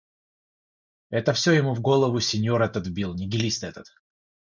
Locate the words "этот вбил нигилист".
2.63-3.63